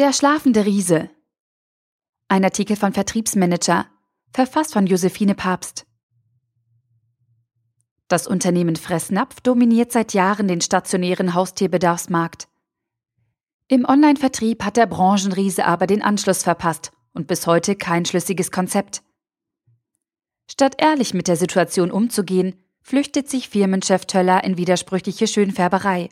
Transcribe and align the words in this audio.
Der 0.00 0.14
schlafende 0.14 0.64
Riese. 0.64 1.10
Ein 2.26 2.42
Artikel 2.42 2.74
von 2.74 2.94
Vertriebsmanager, 2.94 3.84
verfasst 4.32 4.72
von 4.72 4.86
Josephine 4.86 5.34
Papst. 5.34 5.84
Das 8.08 8.26
Unternehmen 8.26 8.76
Fressnapf 8.76 9.42
dominiert 9.42 9.92
seit 9.92 10.14
Jahren 10.14 10.48
den 10.48 10.62
stationären 10.62 11.34
Haustierbedarfsmarkt. 11.34 12.48
Im 13.68 13.84
Online-Vertrieb 13.84 14.64
hat 14.64 14.78
der 14.78 14.86
Branchenriese 14.86 15.66
aber 15.66 15.86
den 15.86 16.00
Anschluss 16.00 16.44
verpasst 16.44 16.92
und 17.12 17.26
bis 17.26 17.46
heute 17.46 17.76
kein 17.76 18.06
schlüssiges 18.06 18.50
Konzept. 18.50 19.02
Statt 20.50 20.76
ehrlich 20.78 21.12
mit 21.12 21.28
der 21.28 21.36
Situation 21.36 21.90
umzugehen, 21.90 22.54
flüchtet 22.80 23.28
sich 23.28 23.50
Firmenchef 23.50 24.06
Töller 24.06 24.44
in 24.44 24.56
widersprüchliche 24.56 25.26
Schönfärberei. 25.26 26.08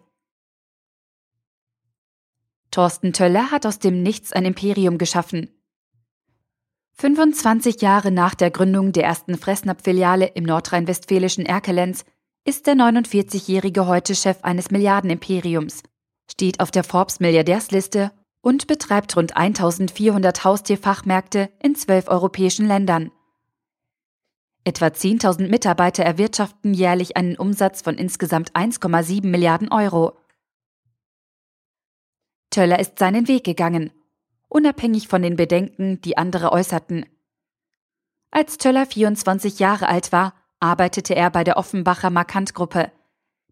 Thorsten 2.70 3.12
Töller 3.12 3.50
hat 3.50 3.66
aus 3.66 3.78
dem 3.78 4.02
Nichts 4.02 4.32
ein 4.32 4.45
Imperium 4.45 4.98
geschaffen. 4.98 5.50
25 6.94 7.80
Jahre 7.80 8.10
nach 8.10 8.34
der 8.34 8.50
Gründung 8.50 8.92
der 8.92 9.04
ersten 9.04 9.38
Fressnapf-Filiale 9.38 10.27
im 10.27 10.44
nordrhein-westfälischen 10.44 11.46
Erkelenz 11.46 12.04
ist 12.44 12.66
der 12.66 12.74
49-Jährige 12.74 13.86
heute 13.86 14.14
Chef 14.14 14.38
eines 14.42 14.70
Milliardenimperiums, 14.70 15.82
steht 16.30 16.60
auf 16.60 16.70
der 16.70 16.82
Forbes-Milliardärsliste 16.82 18.10
und 18.41 18.66
betreibt 18.66 19.16
rund 19.16 19.36
1400 19.36 20.44
Haustierfachmärkte 20.44 21.50
in 21.62 21.74
zwölf 21.74 22.08
europäischen 22.08 22.66
Ländern. 22.66 23.12
Etwa 24.64 24.86
10.000 24.86 25.48
Mitarbeiter 25.48 26.05
erwirtschaften 26.05 26.74
jährlich 26.74 27.16
einen 27.16 27.36
Umsatz 27.36 27.80
von 27.80 27.96
insgesamt 27.96 28.52
1,7 28.52 29.27
Milliarden 29.27 29.70
Euro. 29.72 30.16
Töller 32.50 32.78
ist 32.78 32.98
seinen 32.98 33.28
Weg 33.28 33.44
gegangen, 33.44 33.92
unabhängig 34.48 35.08
von 35.08 35.22
den 35.22 35.36
Bedenken, 35.36 36.00
die 36.00 36.16
andere 36.16 36.52
äußerten. 36.52 37.06
Als 38.30 38.58
Töller 38.58 38.86
24 38.86 39.58
Jahre 39.58 39.88
alt 39.88 40.12
war, 40.12 40.34
arbeitete 40.60 41.14
er 41.14 41.30
bei 41.30 41.44
der 41.44 41.56
Offenbacher 41.56 42.10
Markant-Gruppe, 42.10 42.90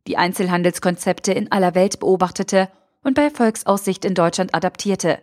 die 0.06 0.16
Einzelhandelskonzepte 0.16 1.32
in 1.32 1.50
aller 1.50 1.74
Welt 1.74 2.00
beobachtete 2.00 2.70
und 3.02 3.14
bei 3.14 3.30
Volksaussicht 3.30 4.04
in 4.04 4.14
Deutschland 4.14 4.54
adaptierte. 4.54 5.22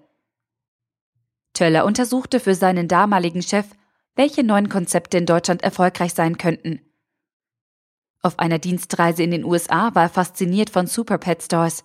Töller 1.53 1.85
untersuchte 1.85 2.39
für 2.39 2.55
seinen 2.55 2.87
damaligen 2.87 3.41
Chef, 3.41 3.67
welche 4.15 4.43
neuen 4.43 4.69
Konzepte 4.69 5.17
in 5.17 5.25
Deutschland 5.25 5.63
erfolgreich 5.63 6.13
sein 6.13 6.37
könnten. 6.37 6.81
Auf 8.21 8.39
einer 8.39 8.59
Dienstreise 8.59 9.23
in 9.23 9.31
den 9.31 9.43
USA 9.43 9.93
war 9.95 10.03
er 10.03 10.09
fasziniert 10.09 10.69
von 10.69 10.87
Super 10.87 11.17
Pet 11.17 11.43
Stores. 11.43 11.83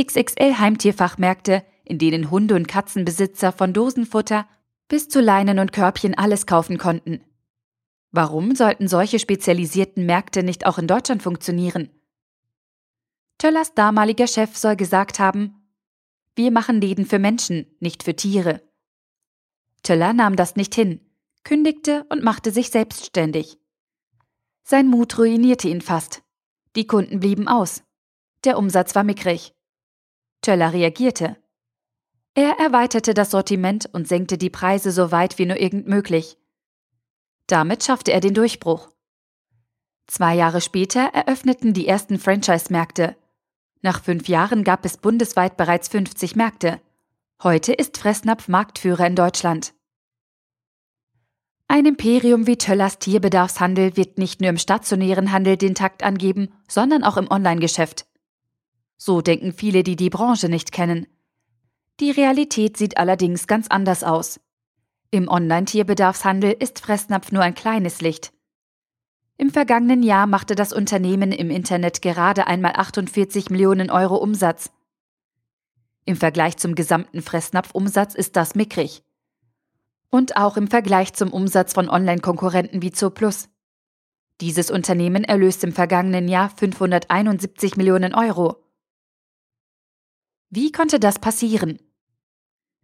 XXL 0.00 0.58
Heimtierfachmärkte, 0.58 1.64
in 1.84 1.98
denen 1.98 2.30
Hunde- 2.30 2.54
und 2.54 2.68
Katzenbesitzer 2.68 3.52
von 3.52 3.72
Dosenfutter 3.72 4.48
bis 4.88 5.08
zu 5.08 5.20
Leinen 5.20 5.58
und 5.58 5.72
Körbchen 5.72 6.16
alles 6.16 6.46
kaufen 6.46 6.78
konnten. 6.78 7.22
Warum 8.10 8.54
sollten 8.54 8.88
solche 8.88 9.18
spezialisierten 9.18 10.04
Märkte 10.06 10.42
nicht 10.42 10.66
auch 10.66 10.78
in 10.78 10.86
Deutschland 10.86 11.22
funktionieren? 11.22 11.90
Töllers 13.38 13.74
damaliger 13.74 14.26
Chef 14.26 14.56
soll 14.56 14.76
gesagt 14.76 15.18
haben, 15.18 15.54
wir 16.34 16.50
machen 16.50 16.80
Läden 16.80 17.04
für 17.04 17.18
Menschen, 17.18 17.66
nicht 17.80 18.02
für 18.02 18.16
Tiere. 18.16 18.62
Töller 19.82 20.12
nahm 20.12 20.36
das 20.36 20.56
nicht 20.56 20.74
hin, 20.74 21.00
kündigte 21.44 22.04
und 22.08 22.22
machte 22.22 22.50
sich 22.50 22.70
selbstständig. 22.70 23.58
Sein 24.62 24.88
Mut 24.88 25.18
ruinierte 25.18 25.68
ihn 25.68 25.80
fast. 25.80 26.22
Die 26.76 26.86
Kunden 26.86 27.20
blieben 27.20 27.48
aus. 27.48 27.82
Der 28.44 28.56
Umsatz 28.56 28.94
war 28.94 29.04
mickrig. 29.04 29.54
Töller 30.42 30.72
reagierte. 30.72 31.36
Er 32.34 32.58
erweiterte 32.58 33.14
das 33.14 33.30
Sortiment 33.30 33.88
und 33.92 34.08
senkte 34.08 34.38
die 34.38 34.50
Preise 34.50 34.90
so 34.90 35.12
weit 35.12 35.38
wie 35.38 35.46
nur 35.46 35.58
irgend 35.58 35.86
möglich. 35.86 36.36
Damit 37.46 37.84
schaffte 37.84 38.12
er 38.12 38.20
den 38.20 38.34
Durchbruch. 38.34 38.90
Zwei 40.06 40.34
Jahre 40.34 40.60
später 40.60 41.00
eröffneten 41.12 41.74
die 41.74 41.86
ersten 41.86 42.18
Franchise-Märkte. 42.18 43.16
Nach 43.82 44.02
fünf 44.02 44.28
Jahren 44.28 44.64
gab 44.64 44.84
es 44.84 44.96
bundesweit 44.96 45.56
bereits 45.56 45.88
50 45.88 46.36
Märkte. 46.36 46.80
Heute 47.42 47.72
ist 47.72 47.98
Fressnapf 47.98 48.48
Marktführer 48.48 49.06
in 49.06 49.16
Deutschland. 49.16 49.74
Ein 51.68 51.86
Imperium 51.86 52.46
wie 52.46 52.58
Töllers 52.58 52.98
Tierbedarfshandel 52.98 53.96
wird 53.96 54.18
nicht 54.18 54.40
nur 54.40 54.50
im 54.50 54.58
stationären 54.58 55.32
Handel 55.32 55.56
den 55.56 55.74
Takt 55.74 56.02
angeben, 56.02 56.52
sondern 56.68 57.04
auch 57.04 57.16
im 57.16 57.30
Online-Geschäft. 57.30 58.06
So 59.04 59.20
denken 59.20 59.52
viele, 59.52 59.82
die 59.82 59.96
die 59.96 60.10
Branche 60.10 60.48
nicht 60.48 60.70
kennen. 60.70 61.08
Die 61.98 62.12
Realität 62.12 62.76
sieht 62.76 62.98
allerdings 62.98 63.48
ganz 63.48 63.66
anders 63.66 64.04
aus. 64.04 64.38
Im 65.10 65.26
Online-Tierbedarfshandel 65.26 66.52
ist 66.52 66.78
Fressnapf 66.78 67.32
nur 67.32 67.42
ein 67.42 67.56
kleines 67.56 68.00
Licht. 68.00 68.32
Im 69.38 69.50
vergangenen 69.50 70.04
Jahr 70.04 70.28
machte 70.28 70.54
das 70.54 70.72
Unternehmen 70.72 71.32
im 71.32 71.50
Internet 71.50 72.00
gerade 72.00 72.46
einmal 72.46 72.74
48 72.76 73.50
Millionen 73.50 73.90
Euro 73.90 74.14
Umsatz. 74.18 74.70
Im 76.04 76.14
Vergleich 76.14 76.56
zum 76.58 76.76
gesamten 76.76 77.22
Fressnapf-Umsatz 77.22 78.14
ist 78.14 78.36
das 78.36 78.54
mickrig. 78.54 79.02
Und 80.10 80.36
auch 80.36 80.56
im 80.56 80.68
Vergleich 80.68 81.12
zum 81.14 81.32
Umsatz 81.32 81.72
von 81.72 81.88
Online-Konkurrenten 81.88 82.82
wie 82.82 82.92
Zooplus. 82.92 83.48
Dieses 84.40 84.70
Unternehmen 84.70 85.24
erlöst 85.24 85.64
im 85.64 85.72
vergangenen 85.72 86.28
Jahr 86.28 86.50
571 86.50 87.76
Millionen 87.76 88.14
Euro. 88.14 88.61
Wie 90.54 90.70
konnte 90.70 91.00
das 91.00 91.18
passieren? 91.18 91.78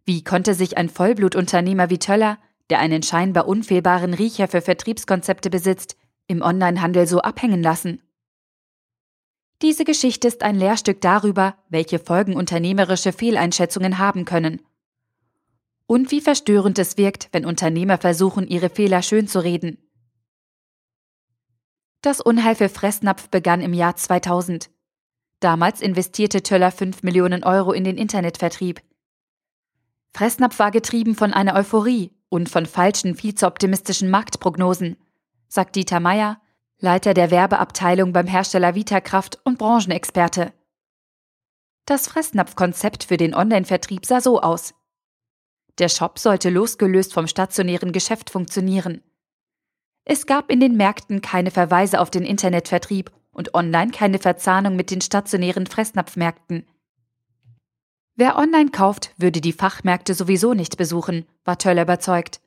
Wie 0.03 0.23
konnte 0.23 0.55
sich 0.55 0.75
ein 0.77 0.89
Vollblutunternehmer 0.89 1.91
wie 1.91 1.99
Töller, 1.99 2.39
der 2.71 2.79
einen 2.79 3.03
scheinbar 3.03 3.47
unfehlbaren 3.47 4.15
Riecher 4.15 4.47
für 4.47 4.61
Vertriebskonzepte 4.61 5.51
besitzt, 5.51 5.95
im 6.25 6.41
Onlinehandel 6.41 7.05
so 7.05 7.19
abhängen 7.19 7.61
lassen? 7.61 8.01
Diese 9.61 9.83
Geschichte 9.83 10.27
ist 10.27 10.41
ein 10.41 10.55
Lehrstück 10.55 10.99
darüber, 11.01 11.57
welche 11.69 11.99
Folgen 11.99 12.35
unternehmerische 12.35 13.13
Fehleinschätzungen 13.13 13.99
haben 13.99 14.25
können. 14.25 14.63
Und 15.85 16.09
wie 16.09 16.21
verstörend 16.21 16.79
es 16.79 16.97
wirkt, 16.97 17.29
wenn 17.33 17.45
Unternehmer 17.45 17.99
versuchen, 17.99 18.47
ihre 18.47 18.71
Fehler 18.71 19.03
schön 19.03 19.27
zu 19.27 19.43
reden. 19.43 19.77
Das 22.01 22.19
Unheil 22.19 22.55
für 22.55 22.69
Fressnapf 22.69 23.29
begann 23.29 23.61
im 23.61 23.75
Jahr 23.75 23.95
2000. 23.95 24.71
Damals 25.39 25.79
investierte 25.79 26.43
Töller 26.43 26.71
5 26.71 27.03
Millionen 27.03 27.43
Euro 27.43 27.71
in 27.71 27.85
den 27.85 27.97
Internetvertrieb. 27.97 28.81
Fressnapf 30.13 30.59
war 30.59 30.71
getrieben 30.71 31.15
von 31.15 31.33
einer 31.33 31.55
Euphorie 31.55 32.11
und 32.27 32.49
von 32.49 32.65
falschen, 32.65 33.15
viel 33.15 33.35
zu 33.35 33.47
optimistischen 33.47 34.09
Marktprognosen, 34.09 34.97
sagt 35.47 35.75
Dieter 35.75 35.99
Meyer, 35.99 36.41
Leiter 36.79 37.13
der 37.13 37.31
Werbeabteilung 37.31 38.11
beim 38.11 38.27
Hersteller 38.27 38.75
Vitakraft 38.75 39.39
und 39.43 39.57
Branchenexperte. 39.57 40.53
Das 41.85 42.07
Fressnapf-Konzept 42.07 43.05
für 43.05 43.17
den 43.17 43.33
Online-Vertrieb 43.33 44.05
sah 44.05 44.21
so 44.21 44.41
aus. 44.41 44.73
Der 45.77 45.89
Shop 45.89 46.19
sollte 46.19 46.49
losgelöst 46.49 47.13
vom 47.13 47.27
stationären 47.27 47.93
Geschäft 47.93 48.29
funktionieren. 48.29 49.01
Es 50.03 50.25
gab 50.25 50.51
in 50.51 50.59
den 50.59 50.75
Märkten 50.75 51.21
keine 51.21 51.51
Verweise 51.51 51.99
auf 52.01 52.11
den 52.11 52.23
Internetvertrieb 52.23 53.11
und 53.39 53.53
online 53.53 53.91
keine 53.91 54.19
Verzahnung 54.19 54.75
mit 54.75 54.91
den 54.91 54.99
stationären 54.99 55.65
Fressnapfmärkten. 55.65 56.67
Wer 58.15 58.37
online 58.37 58.69
kauft, 58.69 59.13
würde 59.17 59.39
die 59.39 59.53
Fachmärkte 59.53 60.13
sowieso 60.13 60.53
nicht 60.53 60.75
besuchen, 60.75 61.25
war 61.45 61.57
Töller 61.57 61.83
überzeugt. 61.83 62.41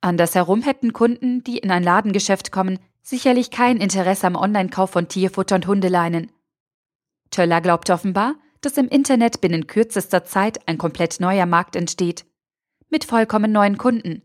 Andersherum 0.00 0.62
hätten 0.62 0.92
Kunden, 0.92 1.44
die 1.44 1.58
in 1.58 1.70
ein 1.70 1.84
Ladengeschäft 1.84 2.50
kommen, 2.50 2.80
sicherlich 3.02 3.52
kein 3.52 3.76
Interesse 3.76 4.26
am 4.26 4.34
Online-Kauf 4.34 4.90
von 4.90 5.06
Tierfutter 5.06 5.54
und 5.54 5.68
Hundeleinen. 5.68 6.32
Töller 7.30 7.60
glaubt 7.60 7.88
offenbar, 7.88 8.34
dass 8.62 8.76
im 8.76 8.88
Internet 8.88 9.40
binnen 9.40 9.68
kürzester 9.68 10.24
Zeit 10.24 10.66
ein 10.66 10.76
komplett 10.76 11.20
neuer 11.20 11.46
Markt 11.46 11.76
entsteht. 11.76 12.26
Mit 12.90 13.04
vollkommen 13.04 13.52
neuen 13.52 13.78
Kunden. 13.78 14.22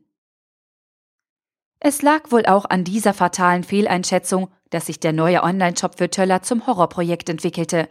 Es 1.79 2.01
lag 2.01 2.31
wohl 2.31 2.45
auch 2.45 2.65
an 2.65 2.83
dieser 2.83 3.13
fatalen 3.13 3.63
Fehleinschätzung, 3.63 4.49
dass 4.69 4.87
sich 4.87 4.99
der 4.99 5.13
neue 5.13 5.43
Online-Shop 5.43 5.97
für 5.97 6.09
Töller 6.09 6.41
zum 6.41 6.67
Horrorprojekt 6.67 7.29
entwickelte. 7.29 7.89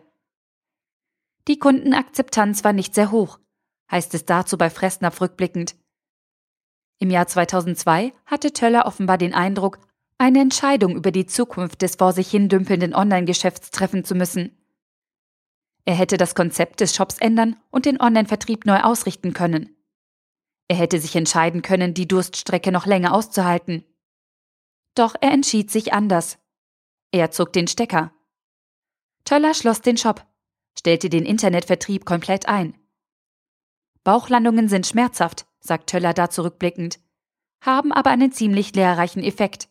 Die 1.49 1.59
Kundenakzeptanz 1.59 2.65
war 2.65 2.75
nicht 2.75 2.95
sehr 2.95 3.11
hoch, 3.11 3.39
heißt 3.91 4.13
es 4.15 4.27
dazu 4.27 4.59
bei 4.59 4.69
Fressnapf 4.69 5.21
rückblickend. 5.21 5.75
Im 6.99 7.11
Jahr 7.11 7.27
2002 7.27 8.13
hatte 8.27 8.53
Töller 8.53 8.85
offenbar 8.87 9.17
den 9.17 9.33
Eindruck, 9.33 9.79
eine 10.19 10.41
Entscheidung 10.41 10.97
über 10.97 11.13
die 11.13 11.27
Zukunft 11.27 11.81
des 11.81 11.95
vor 11.95 12.13
sich 12.13 12.31
hin 12.31 12.49
dümpelnden 12.49 12.95
Online-Geschäfts 12.95 13.71
treffen 13.71 14.05
zu 14.05 14.15
müssen. 14.15 14.55
Er 15.87 15.95
hätte 15.95 16.19
das 16.19 16.35
Konzept 16.35 16.81
des 16.81 16.95
Shops 16.95 17.17
ändern 17.19 17.57
und 17.71 17.87
den 17.87 18.01
Online-Vertrieb 18.01 18.67
neu 18.67 18.81
ausrichten 18.81 19.33
können. 19.33 19.78
Er 20.69 20.77
hätte 20.77 21.01
sich 21.01 21.17
entscheiden 21.17 21.63
können, 21.63 21.95
die 21.95 22.07
Durststrecke 22.07 22.71
noch 22.71 22.87
länger 22.87 23.15
auszuhalten. 23.15 23.85
Doch 24.95 25.15
er 25.21 25.33
entschied 25.33 25.71
sich 25.71 25.93
anders. 25.93 26.39
Er 27.11 27.31
zog 27.31 27.53
den 27.53 27.67
Stecker. 27.67 28.13
Töller 29.25 29.55
schloss 29.55 29.81
den 29.81 29.97
Shop 29.97 30.27
stellte 30.79 31.11
den 31.11 31.27
Internetvertrieb 31.27 32.05
komplett 32.05 32.47
ein. 32.49 32.79
Bauchlandungen 34.05 34.69
sind 34.69 34.87
schmerzhaft, 34.87 35.47
sagt 35.61 35.91
Töller 35.91 36.15
da 36.15 36.31
zurückblickend, 36.31 37.01
haben 37.61 37.93
aber 37.93 38.11
einen 38.11 38.33
ziemlich 38.33 38.75
lehrreichen 38.75 39.23
Effekt. 39.23 39.69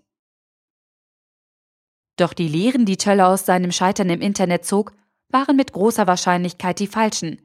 Doch 2.17 2.33
die 2.33 2.47
Lehren, 2.47 2.85
die 2.85 2.97
Töller 2.97 3.29
aus 3.29 3.45
seinem 3.45 3.71
Scheitern 3.71 4.09
im 4.09 4.21
Internet 4.21 4.65
zog, 4.65 4.93
waren 5.29 5.55
mit 5.55 5.71
großer 5.71 6.07
Wahrscheinlichkeit 6.07 6.79
die 6.79 6.87
falschen. 6.87 7.41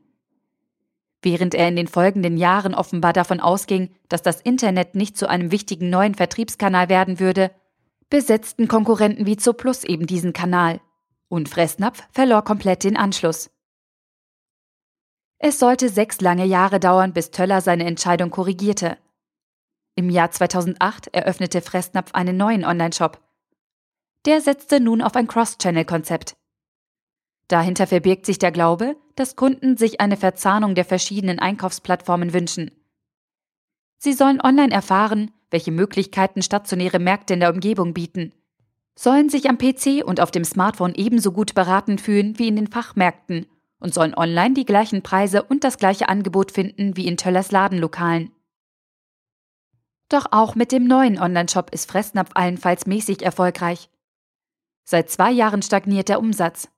Während 1.23 1.55
er 1.55 1.69
in 1.69 1.77
den 1.77 1.87
folgenden 1.87 2.37
Jahren 2.37 2.75
offenbar 2.75 3.13
davon 3.13 3.41
ausging, 3.41 3.95
dass 4.09 4.23
das 4.23 4.41
Internet 4.41 4.97
nicht 4.97 5.17
zu 5.17 5.29
einem 5.29 5.53
wichtigen 5.53 5.89
neuen 5.89 6.17
Vertriebskanal 6.17 6.89
werden 6.89 7.21
würde, 7.21 7.53
besetzten 8.11 8.67
Konkurrenten 8.67 9.25
wie 9.25 9.37
Zooplus 9.37 9.85
eben 9.85 10.07
diesen 10.07 10.33
Kanal. 10.33 10.81
Und 11.29 11.49
Fressnapf 11.49 12.03
verlor 12.11 12.43
komplett 12.43 12.85
den 12.85 12.97
Anschluss. 12.97 13.51
Es 15.39 15.59
sollte 15.59 15.89
sechs 15.89 16.21
lange 16.21 16.45
Jahre 16.45 16.79
dauern, 16.79 17.13
bis 17.13 17.31
Töller 17.31 17.61
seine 17.61 17.85
Entscheidung 17.85 18.31
korrigierte. 18.31 18.99
Im 19.95 20.11
Jahr 20.11 20.31
2008 20.31 21.09
eröffnete 21.09 21.61
Fressnapf 21.61 22.13
einen 22.15 22.37
neuen 22.37 22.65
Onlineshop. 22.65 23.21
Der 24.25 24.41
setzte 24.41 24.81
nun 24.81 25.03
auf 25.03 25.17
ein 25.17 25.27
Cross-Channel-Konzept. 25.27 26.37
Dahinter 27.53 27.87
verbirgt 27.87 28.25
sich 28.25 28.39
der 28.39 28.51
Glaube, 28.51 28.97
dass 29.15 29.37
Kunden 29.37 29.77
sich 29.77 30.01
eine 30.01 30.17
Verzahnung 30.17 30.75
der 30.75 30.87
verschiedenen 30.87 31.39
Einkaufsplattformen 31.39 32.33
wünschen. 32.33 32.71
Sie 33.99 34.15
sollen 34.15 34.41
online 34.41 34.73
erfahren, 34.73 35.33
welche 35.51 35.71
Möglichkeiten 35.71 36.41
stationäre 36.41 36.99
Märkte 36.99 37.35
in 37.35 37.41
der 37.41 37.53
Umgebung 37.53 37.93
bieten, 37.93 38.33
sollen 38.95 39.29
sich 39.29 39.51
am 39.51 39.59
PC 39.59 40.03
und 40.03 40.19
auf 40.19 40.31
dem 40.31 40.45
Smartphone 40.45 40.95
ebenso 40.95 41.31
gut 41.31 41.53
beraten 41.53 41.99
fühlen 41.99 42.39
wie 42.39 42.49
in 42.49 42.57
den 42.57 42.69
Fachmärkten 42.69 43.45
und 43.79 43.93
sollen 43.93 44.15
online 44.15 44.55
die 44.55 44.65
gleichen 44.65 45.03
Preise 45.03 45.43
und 45.43 45.63
das 45.63 45.77
gleiche 45.77 46.09
Angebot 46.09 46.53
finden 46.53 46.97
wie 46.97 47.07
in 47.07 47.19
Töllers 47.19 47.53
Ladenlokalen. 47.53 48.31
Doch 50.09 50.25
auch 50.31 50.55
mit 50.55 50.73
dem 50.73 50.87
neuen 50.87 51.21
Onlineshop 51.21 51.69
ist 51.71 51.91
Fressnapf 51.91 52.31
allenfalls 52.33 52.87
mäßig 52.87 53.21
erfolgreich. 53.21 53.91
Seit 54.85 55.11
zwei 55.11 55.31
Jahren 55.31 55.61
stagniert 55.61 56.09
der 56.09 56.19
Umsatz. 56.19 56.71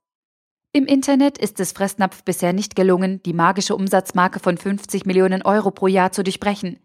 Im 0.76 0.86
Internet 0.86 1.38
ist 1.38 1.60
es 1.60 1.70
Fressnapf 1.70 2.24
bisher 2.24 2.52
nicht 2.52 2.74
gelungen, 2.74 3.22
die 3.22 3.32
magische 3.32 3.76
Umsatzmarke 3.76 4.40
von 4.40 4.58
50 4.58 5.06
Millionen 5.06 5.42
Euro 5.42 5.70
pro 5.70 5.86
Jahr 5.86 6.10
zu 6.10 6.24
durchbrechen. 6.24 6.80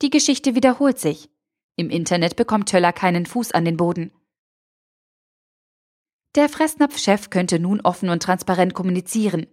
Die 0.00 0.10
Geschichte 0.10 0.54
wiederholt 0.54 1.00
sich. 1.00 1.28
Im 1.74 1.90
Internet 1.90 2.36
bekommt 2.36 2.68
Töller 2.68 2.92
keinen 2.92 3.26
Fuß 3.26 3.50
an 3.50 3.64
den 3.64 3.76
Boden. 3.76 4.12
Der 6.36 6.48
Fressnapf-Chef 6.48 7.30
könnte 7.30 7.58
nun 7.58 7.80
offen 7.80 8.10
und 8.10 8.22
transparent 8.22 8.74
kommunizieren. 8.74 9.48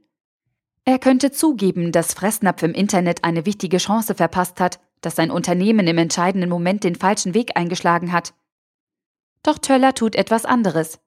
Er 0.85 0.99
könnte 0.99 1.31
zugeben, 1.31 1.91
dass 1.91 2.13
Fressnapf 2.13 2.61
im 2.61 2.73
Internet 2.73 3.23
eine 3.23 3.47
wichtige 3.47 3.79
Chance 3.79 4.13
verpasst 4.13 4.59
hat, 4.59 4.79
dass 5.01 5.15
sein 5.15 5.31
Unternehmen 5.31 5.87
im 5.87 5.97
entscheidenden 5.97 6.49
Moment 6.49 6.83
den 6.83 6.93
falschen 6.93 7.33
Weg 7.33 7.57
eingeschlagen 7.57 8.11
hat. 8.11 8.35
Doch 9.41 9.57
Töller 9.57 9.95
tut 9.95 10.13
etwas 10.13 10.45
anderes. 10.45 10.99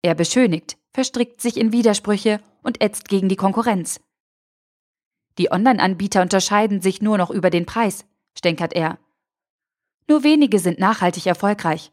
Er 0.00 0.14
beschönigt, 0.14 0.78
verstrickt 0.96 1.42
sich 1.42 1.58
in 1.58 1.72
Widersprüche 1.72 2.40
und 2.62 2.80
ätzt 2.80 3.10
gegen 3.10 3.28
die 3.28 3.36
Konkurrenz. 3.36 4.00
Die 5.36 5.52
Online-Anbieter 5.52 6.22
unterscheiden 6.22 6.80
sich 6.80 7.02
nur 7.02 7.18
noch 7.18 7.28
über 7.28 7.50
den 7.50 7.66
Preis, 7.66 8.06
stänkert 8.32 8.72
er. 8.72 8.98
Nur 10.08 10.24
wenige 10.24 10.58
sind 10.58 10.78
nachhaltig 10.78 11.26
erfolgreich. 11.26 11.92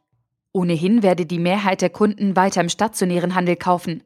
Ohnehin 0.53 1.03
werde 1.03 1.25
die 1.25 1.37
Mehrheit 1.37 1.81
der 1.81 1.89
Kunden 1.89 2.37
weiter 2.37 2.61
im 2.61 2.69
stationären 2.69 3.35
Handel 3.35 3.57
kaufen. 3.57 4.05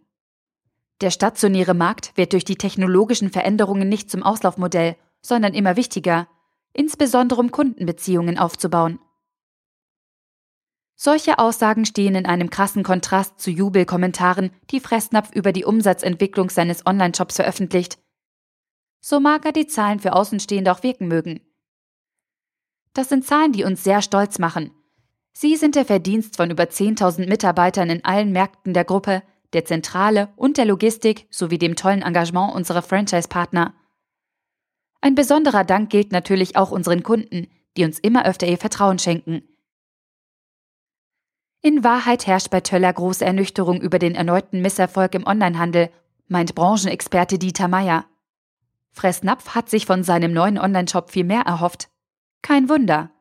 Der 1.02 1.12
stationäre 1.12 1.76
Markt 1.76 2.18
wird 2.18 2.34
durch 2.34 2.44
die 2.44 2.58
technologischen 2.58 3.30
Veränderungen 3.30 3.90
nicht 3.90 4.10
zum 4.10 4.24
Auslaufmodell, 4.24 4.96
sondern 5.22 5.54
immer 5.54 5.76
wichtiger, 5.76 6.28
insbesondere 6.74 7.40
um 7.40 7.52
Kundenbeziehungen 7.52 8.40
aufzubauen. 8.40 8.98
Solche 11.00 11.38
Aussagen 11.38 11.86
stehen 11.86 12.16
in 12.16 12.26
einem 12.26 12.50
krassen 12.50 12.82
Kontrast 12.82 13.40
zu 13.40 13.52
Jubelkommentaren, 13.52 14.50
die 14.72 14.80
Fressnapf 14.80 15.32
über 15.32 15.54
die 15.54 15.64
Umsatzentwicklung 15.64 16.50
seines 16.50 16.88
Online-Shops 16.88 17.36
veröffentlicht. 17.36 18.00
So 19.00 19.20
mager 19.20 19.52
die 19.52 19.68
Zahlen 19.68 20.00
für 20.00 20.14
Außenstehende 20.14 20.72
auch 20.72 20.82
wirken 20.82 21.08
mögen. 21.08 21.40
Das 22.94 23.10
sind 23.10 23.28
Zahlen, 23.28 23.52
die 23.52 23.64
uns 23.64 23.84
sehr 23.84 24.02
stolz 24.02 24.40
machen. 24.40 24.72
Sie 25.34 25.56
sind 25.56 25.76
der 25.76 25.86
Verdienst 25.86 26.36
von 26.36 26.50
über 26.50 26.64
10.000 26.64 27.30
Mitarbeitern 27.30 27.92
in 27.92 28.04
allen 28.04 28.32
Märkten 28.32 28.74
der 28.74 28.84
Gruppe, 28.84 29.22
der 29.54 29.66
Zentrale 29.66 30.30
und 30.36 30.58
der 30.58 30.66
Logistik 30.66 31.28
sowie 31.30 31.60
dem 31.60 31.76
tollen 31.76 32.02
Engagement 32.02 32.56
unserer 32.56 32.82
Franchise-Partner. 32.82 33.76
Ein 35.00 35.14
besonderer 35.14 35.64
Dank 35.64 35.92
gilt 35.92 36.12
natürlich 36.12 36.56
auch 36.56 36.72
unseren 36.72 37.04
Kunden, 37.04 37.48
die 37.78 37.86
uns 37.86 38.00
immer 38.00 38.26
öfter 38.26 38.48
ihr 38.48 38.58
Vertrauen 38.58 38.98
schenken. 38.98 39.44
In 41.62 41.84
Wahrheit 41.84 42.28
herrscht 42.28 42.50
bei 42.50 42.62
Töller 42.62 42.94
große 42.94 43.26
Ernüchterung 43.26 43.82
über 43.82 44.00
den 44.00 44.16
erneuten 44.16 44.62
Misserfolg 44.62 45.16
im 45.16 45.26
Onlinehandel, 45.26 45.90
meint 46.28 46.56
Branchenexperte 46.56 47.40
Dieter 47.40 47.68
Meyer. 47.68 48.06
Fressnapf 48.92 49.56
hat 49.56 49.70
sich 49.70 49.86
von 49.86 50.04
seinem 50.04 50.34
neuen 50.34 50.58
Onlineshop 50.58 51.12
viel 51.12 51.24
mehr 51.24 51.42
erhofft. 51.42 51.90
Kein 52.42 52.70
Wunder. 52.70 53.12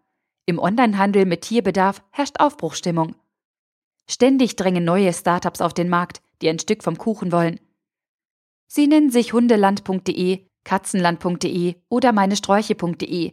Im 0.47 0.59
Onlinehandel 0.59 1.27
mit 1.27 1.43
Tierbedarf 1.43 2.03
herrscht 2.11 2.39
Aufbruchstimmung. 2.39 3.17
Ständig 4.09 4.57
drängen 4.57 4.85
neue 4.85 5.13
Startups 5.13 5.61
auf 5.61 5.75
den 5.75 5.89
Markt, 5.89 6.23
die 6.41 6.49
ein 6.49 6.59
Stück 6.59 6.83
vom 6.83 6.97
Kuchen 6.97 7.33
wollen. 7.33 7.59
Sie 8.69 8.87
nennen 8.87 9.11
sich 9.11 9.33
hundeland.de, 9.33 10.47
katzenland.de 10.65 11.75
oder 11.89 12.13
meinesträuche.de, 12.13 13.33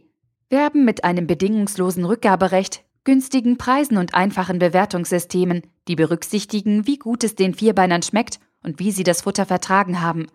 werben 0.50 0.84
mit 0.84 1.04
einem 1.04 1.26
bedingungslosen 1.26 2.04
Rückgaberecht, 2.04 2.83
günstigen 3.04 3.58
Preisen 3.58 3.98
und 3.98 4.14
einfachen 4.14 4.58
Bewertungssystemen, 4.58 5.62
die 5.88 5.96
berücksichtigen, 5.96 6.86
wie 6.86 6.98
gut 6.98 7.22
es 7.22 7.34
den 7.34 7.54
Vierbeinern 7.54 8.02
schmeckt 8.02 8.40
und 8.62 8.78
wie 8.78 8.90
sie 8.90 9.04
das 9.04 9.22
Futter 9.22 9.46
vertragen 9.46 10.00
haben. 10.00 10.26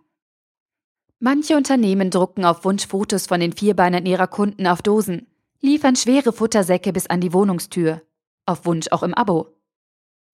Manche 1.19 1.57
Unternehmen 1.57 2.11
drucken 2.11 2.45
auf 2.45 2.63
Wunsch 2.63 2.87
Fotos 2.87 3.27
von 3.27 3.41
den 3.41 3.53
Vierbeinern 3.53 4.05
ihrer 4.05 4.27
Kunden 4.27 4.67
auf 4.67 4.81
Dosen, 4.81 5.27
liefern 5.59 5.95
schwere 5.95 6.31
Futtersäcke 6.31 6.93
bis 6.93 7.07
an 7.07 7.19
die 7.19 7.33
Wohnungstür, 7.33 8.01
auf 8.45 8.65
Wunsch 8.65 8.87
auch 8.91 9.03
im 9.03 9.13
Abo. 9.13 9.53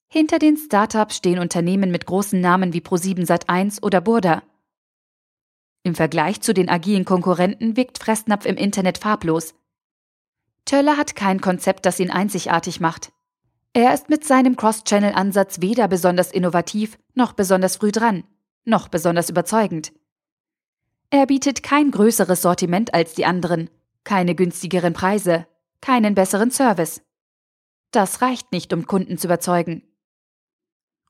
Hinter 0.07 0.37
den 0.37 0.57
Startups 0.57 1.17
stehen 1.17 1.39
Unternehmen 1.39 1.89
mit 1.89 2.05
großen 2.05 2.39
Namen 2.39 2.73
wie 2.73 2.81
Pro7 2.81 3.25
Sat1 3.25 3.81
oder 3.81 4.01
Burda. 4.01 4.43
Im 5.83 5.95
Vergleich 5.95 6.41
zu 6.41 6.53
den 6.53 6.69
agilen 6.69 7.05
Konkurrenten 7.05 7.75
wirkt 7.75 7.97
Fressnapf 7.97 8.45
im 8.45 8.55
Internet 8.55 8.99
farblos, 8.99 9.55
Töller 10.65 10.97
hat 10.97 11.15
kein 11.15 11.41
Konzept, 11.41 11.85
das 11.85 11.99
ihn 11.99 12.11
einzigartig 12.11 12.79
macht. 12.79 13.11
Er 13.73 13.93
ist 13.93 14.09
mit 14.09 14.23
seinem 14.25 14.55
Cross-Channel-Ansatz 14.55 15.61
weder 15.61 15.87
besonders 15.87 16.31
innovativ, 16.31 16.97
noch 17.13 17.33
besonders 17.33 17.75
früh 17.75 17.91
dran, 17.91 18.23
noch 18.63 18.87
besonders 18.87 19.29
überzeugend. 19.29 19.93
Er 21.09 21.27
bietet 21.27 21.61
kein 21.61 21.91
größeres 21.91 22.41
Sortiment 22.41 22.93
als 22.93 23.13
die 23.13 23.25
anderen, 23.25 23.69
keine 24.03 24.33
günstigeren 24.33 24.93
Preise, 24.93 25.45
keinen 25.81 26.15
besseren 26.15 26.51
Service. 26.51 27.01
Das 27.91 28.21
reicht 28.21 28.51
nicht, 28.51 28.73
um 28.73 28.87
Kunden 28.87 29.17
zu 29.17 29.27
überzeugen. 29.27 29.83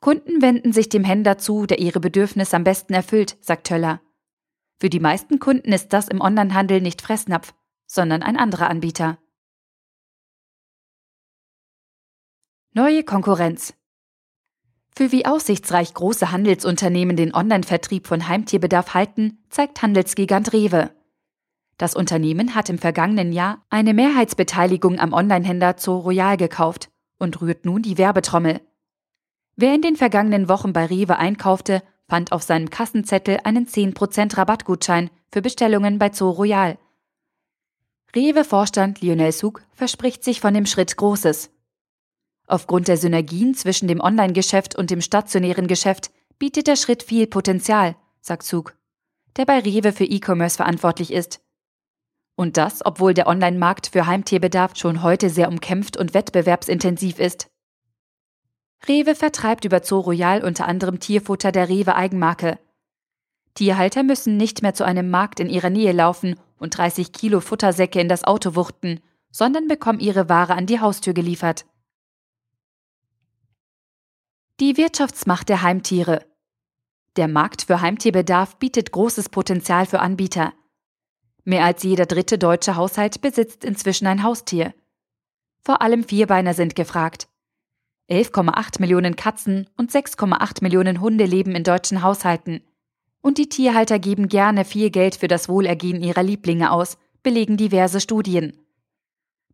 Kunden 0.02 0.42
wenden 0.42 0.74
sich 0.74 0.90
dem 0.90 1.04
Händler 1.04 1.38
zu, 1.38 1.66
der 1.66 1.80
ihre 1.80 2.00
Bedürfnisse 2.00 2.56
am 2.56 2.64
besten 2.64 2.94
erfüllt, 2.94 3.38
sagt 3.42 3.68
Töller. 3.68 4.02
Für 4.80 4.90
die 4.90 5.00
meisten 5.00 5.40
Kunden 5.40 5.72
ist 5.72 5.94
das 5.94 6.10
im 6.10 6.20
Onlinehandel 6.20 6.82
nicht 6.82 7.02
Fressnapf, 7.02 7.54
sondern 7.88 8.22
ein 8.22 8.38
anderer 8.38 8.70
Anbieter. 8.70 9.18
Neue 12.78 13.06
Konkurrenz. 13.06 13.74
Für 14.94 15.14
wie 15.14 15.26
aussichtsreich 15.26 15.94
große 15.94 16.34
Handelsunternehmen 16.34 17.16
den 17.16 17.34
Online-Vertrieb 17.34 18.06
von 18.06 18.28
Heimtierbedarf 18.28 18.94
halten, 18.94 19.42
zeigt 19.50 19.82
Handelsgigant 19.82 20.52
Rewe. 20.52 20.92
Das 21.78 21.96
Unternehmen 21.96 22.54
hat 22.54 22.70
im 22.70 22.78
vergangenen 22.78 23.32
Jahr 23.32 23.64
eine 23.70 23.94
Mehrheitsbeteiligung 23.94 25.00
am 25.00 25.14
Online-Händler 25.14 25.76
Zoo 25.78 26.00
Royal 26.00 26.36
gekauft 26.36 26.90
und 27.18 27.40
rührt 27.40 27.64
nun 27.64 27.82
die 27.82 27.98
Werbetrommel. 27.98 28.60
Wer 29.56 29.74
in 29.74 29.82
den 29.82 29.96
vergangenen 29.96 30.50
Wochen 30.50 30.74
bei 30.74 30.86
Rewe 30.86 31.16
einkaufte, 31.16 31.82
fand 32.10 32.34
auf 32.34 32.44
seinem 32.44 32.70
Kassenzettel 32.70 33.40
einen 33.46 33.68
10% 33.68 34.36
Rabattgutschein 34.36 35.10
für 35.32 35.42
Bestellungen 35.42 35.98
bei 35.98 36.12
Zoo 36.12 36.30
Royal. 36.30 36.78
Rewe-Vorstand 38.14 39.00
Lionel 39.00 39.32
Sug 39.32 39.62
verspricht 39.72 40.26
sich 40.26 40.42
von 40.42 40.54
dem 40.54 40.66
Schritt 40.66 40.98
Großes. 40.98 41.55
Aufgrund 42.48 42.88
der 42.88 42.98
Synergien 42.98 43.56
zwischen 43.56 43.88
dem 43.88 44.00
Online-Geschäft 44.00 44.76
und 44.76 44.92
dem 44.92 45.02
stationären 45.02 45.68
Geschäft 45.68 46.12
bietet 46.38 46.68
der 46.68 46.76
Schritt 46.76 47.04
viel 47.04 47.28
Potenzial, 47.28 47.96
sagt 48.22 48.44
Zug, 48.44 48.76
der 49.38 49.46
bei 49.46 49.60
Rewe 49.60 49.92
für 49.92 50.06
E-Commerce 50.06 50.58
verantwortlich 50.58 51.12
ist. 51.12 51.42
Und 52.36 52.58
das, 52.58 52.86
obwohl 52.86 53.14
der 53.14 53.28
Online-Markt 53.28 53.88
für 53.88 54.06
Heimtierbedarf 54.06 54.76
schon 54.76 55.02
heute 55.02 55.30
sehr 55.30 55.48
umkämpft 55.48 55.98
und 55.98 56.14
wettbewerbsintensiv 56.14 57.20
ist. 57.20 57.50
Rewe 58.88 59.16
vertreibt 59.16 59.66
über 59.66 59.82
Zoo 59.84 60.00
Royal 60.00 60.44
unter 60.44 60.68
anderem 60.68 61.00
Tierfutter 61.00 61.52
der 61.52 61.70
Rewe 61.70 61.96
Eigenmarke. 61.96 62.60
Tierhalter 63.56 64.04
müssen 64.04 64.38
nicht 64.38 64.62
mehr 64.62 64.74
zu 64.74 64.84
einem 64.84 65.10
Markt 65.10 65.40
in 65.40 65.50
ihrer 65.50 65.70
Nähe 65.70 65.94
laufen 65.94 66.36
und 66.58 66.78
30 66.78 67.14
Kilo 67.14 67.40
Futtersäcke 67.40 68.00
in 68.00 68.10
das 68.10 68.26
Auto 68.26 68.56
wuchten, 68.56 69.00
sondern 69.32 69.68
bekommen 69.68 70.00
ihre 70.00 70.30
Ware 70.30 70.54
an 70.54 70.66
die 70.66 70.82
Haustür 70.82 71.14
geliefert. 71.14 71.66
Die 74.62 74.78
Wirtschaftsmacht 74.78 75.50
der 75.50 75.64
Heimtiere. 75.64 76.26
Der 77.18 77.28
Markt 77.28 77.64
für 77.64 77.82
Heimtierbedarf 77.82 78.56
bietet 78.56 78.94
großes 78.94 79.28
Potenzial 79.28 79.86
für 79.86 80.00
Anbieter. 80.00 80.54
Mehr 81.44 81.66
als 81.66 81.84
jeder 81.84 82.06
dritte 82.06 82.38
deutsche 82.38 82.78
Haushalt 82.78 83.20
besitzt 83.20 83.66
inzwischen 83.66 84.08
ein 84.08 84.24
Haustier. 84.24 84.74
Vor 85.60 85.82
allem 85.82 86.06
Vierbeiner 86.06 86.54
sind 86.54 86.74
gefragt. 86.74 87.28
11,8 88.10 88.80
Millionen 88.80 89.18
Katzen 89.18 89.70
und 89.76 89.92
6,8 89.92 90.64
Millionen 90.64 91.02
Hunde 91.02 91.26
leben 91.26 91.54
in 91.54 91.66
deutschen 91.66 92.02
Haushalten. 92.02 92.62
Und 93.22 93.38
die 93.38 93.50
Tierhalter 93.50 94.00
geben 94.00 94.30
gerne 94.30 94.64
viel 94.64 94.90
Geld 94.90 95.18
für 95.18 95.28
das 95.28 95.50
Wohlergehen 95.50 96.02
ihrer 96.02 96.24
Lieblinge 96.24 96.72
aus, 96.72 96.98
belegen 97.24 97.58
diverse 97.58 98.00
Studien. 98.00 98.65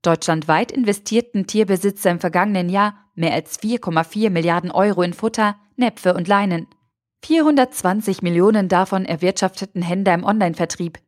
Deutschlandweit 0.01 0.71
investierten 0.71 1.45
Tierbesitzer 1.45 2.09
im 2.09 2.19
vergangenen 2.19 2.69
Jahr 2.69 2.95
mehr 3.13 3.33
als 3.33 3.59
4,4 3.59 4.29
Milliarden 4.29 4.71
Euro 4.71 5.03
in 5.03 5.13
Futter, 5.13 5.57
Näpfe 5.75 6.13
und 6.13 6.27
Leinen. 6.27 6.67
420 7.23 8.23
Millionen 8.23 8.67
davon 8.67 9.05
erwirtschafteten 9.05 9.83
Händler 9.83 10.15
im 10.15 10.23
Onlinevertrieb. 10.23 10.99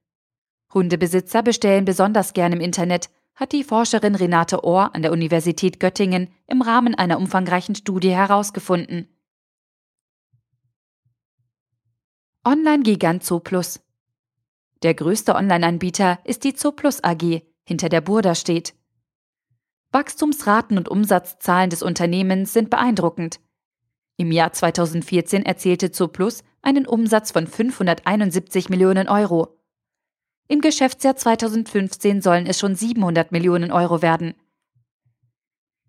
Hundebesitzer 0.73 1.41
bestellen 1.41 1.85
besonders 1.85 2.33
gern 2.33 2.53
im 2.53 2.59
Internet, 2.59 3.09
hat 3.35 3.51
die 3.51 3.63
Forscherin 3.63 4.13
Renate 4.13 4.63
Ohr 4.63 4.93
an 4.93 5.01
der 5.01 5.11
Universität 5.11 5.79
Göttingen 5.79 6.29
im 6.45 6.61
Rahmen 6.61 6.93
einer 6.93 7.17
umfangreichen 7.17 7.73
Studie 7.73 8.11
herausgefunden. 8.11 9.07
Online-Gigant 12.45 13.23
Zooplus. 13.23 13.79
Der 14.83 14.93
größte 14.93 15.33
Online-Anbieter 15.33 16.19
ist 16.25 16.43
die 16.43 16.53
Zooplus 16.53 17.03
AG, 17.03 17.41
hinter 17.63 17.89
der 17.89 18.01
Burda 18.01 18.35
steht. 18.35 18.75
Wachstumsraten 19.93 20.77
und 20.77 20.89
Umsatzzahlen 20.89 21.69
des 21.69 21.83
Unternehmens 21.83 22.51
sind 22.51 22.69
beeindruckend. 22.69 23.39
Im 24.17 24.31
Jahr 24.31 24.51
2014 24.51 25.45
erzielte 25.45 25.91
Zooplus 25.91 26.43
einen 26.61 26.87
Umsatz 26.87 27.31
von 27.31 27.47
571 27.47 28.69
Millionen 28.69 29.07
Euro. 29.07 29.59
Im 30.47 30.61
Geschäftsjahr 30.61 31.15
2015 31.15 32.21
sollen 32.21 32.47
es 32.47 32.59
schon 32.59 32.75
700 32.75 33.31
Millionen 33.31 33.71
Euro 33.71 34.01
werden. 34.01 34.33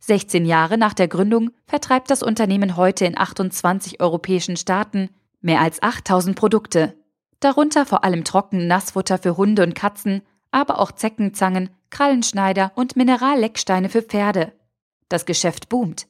16 0.01 0.45
Jahre 0.45 0.77
nach 0.77 0.93
der 0.93 1.09
Gründung 1.09 1.51
vertreibt 1.67 2.11
das 2.11 2.23
Unternehmen 2.23 2.77
heute 2.77 3.07
in 3.07 3.17
28 3.17 4.01
europäischen 4.01 4.57
Staaten 4.57 5.09
mehr 5.41 5.61
als 5.61 5.83
8000 5.83 6.37
Produkte, 6.37 6.95
darunter 7.41 7.87
vor 7.87 8.05
allem 8.05 8.25
Trocken-Nassfutter 8.25 9.19
für 9.19 9.37
Hunde 9.37 9.63
und 9.63 9.75
Katzen, 9.75 10.23
aber 10.51 10.79
auch 10.79 10.93
Zeckenzangen, 10.93 11.71
Krallenschneider 11.95 12.73
und 12.75 12.97
Minerallecksteine 12.97 13.89
für 13.89 14.03
Pferde. 14.03 14.53
Das 15.09 15.27
Geschäft 15.27 15.69
boomt. 15.69 16.09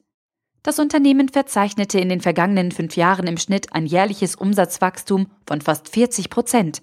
Das 0.63 0.79
Unternehmen 0.79 1.29
verzeichnete 1.29 2.01
in 2.01 2.09
den 2.09 2.23
vergangenen 2.23 2.73
fünf 2.73 2.97
Jahren 2.97 3.27
im 3.27 3.37
Schnitt 3.37 3.75
ein 3.75 3.85
jährliches 3.85 4.35
Umsatzwachstum 4.35 5.31
von 5.47 5.61
fast 5.61 5.91
40 5.91 6.31
Prozent. 6.31 6.83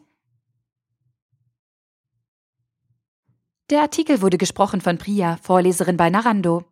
Der 3.72 3.82
Artikel 3.82 4.22
wurde 4.22 4.38
gesprochen 4.38 4.82
von 4.82 5.00
Priya, 5.00 5.38
Vorleserin 5.42 5.98
bei 5.98 6.12
Narando. 6.12 6.71